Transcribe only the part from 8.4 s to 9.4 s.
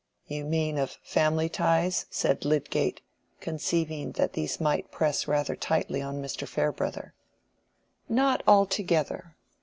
altogether.